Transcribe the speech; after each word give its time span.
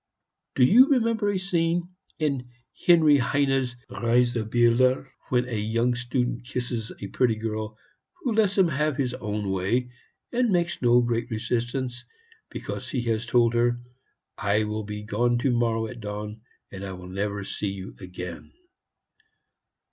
Do 0.55 0.63
you 0.63 0.87
remember 0.89 1.29
a 1.29 1.37
scene 1.37 1.89
in 2.17 2.49
Henry 2.87 3.19
Heine's 3.19 3.75
'Reisebilder,' 3.87 5.07
when 5.29 5.47
a 5.47 5.55
young 5.55 5.93
student 5.93 6.43
kisses 6.43 6.91
a 6.99 7.05
pretty 7.09 7.35
girl, 7.35 7.77
who 8.13 8.33
lets 8.33 8.57
him 8.57 8.67
have 8.69 8.97
his 8.97 9.13
own 9.13 9.51
way 9.51 9.91
and 10.31 10.49
makes 10.49 10.81
no 10.81 11.01
great 11.01 11.29
resistance, 11.29 12.03
because 12.49 12.89
he 12.89 13.03
has 13.03 13.27
told 13.27 13.53
her, 13.53 13.79
'I 14.39 14.63
will 14.63 14.83
be 14.83 15.03
gone 15.03 15.37
to 15.37 15.51
morrow 15.51 15.85
at 15.85 16.01
dawn, 16.01 16.41
and 16.71 16.83
I 16.83 16.93
will 16.93 17.07
never 17.07 17.43
see 17.43 17.69
you 17.71 17.93
again'? 17.99 18.51